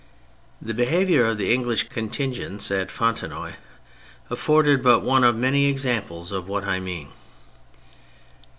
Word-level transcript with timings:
The 0.59 0.73
behaviour 0.73 1.25
of 1.27 1.37
the 1.37 1.53
English 1.53 1.89
contingents 1.89 2.71
at 2.71 2.89
Fontenoy 2.89 3.53
afford 4.31 4.81
but 4.81 5.01
one 5.03 5.23
of 5.23 5.35
many 5.35 5.67
examples 5.67 6.31
of 6.31 6.47
what 6.47 6.63
I 6.63 6.79
mean. 6.79 7.09